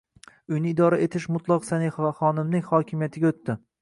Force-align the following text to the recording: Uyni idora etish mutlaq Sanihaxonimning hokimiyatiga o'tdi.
Uyni 0.53 0.69
idora 0.71 0.97
etish 1.07 1.27
mutlaq 1.35 1.67
Sanihaxonimning 1.67 2.65
hokimiyatiga 2.71 3.35
o'tdi. 3.37 3.57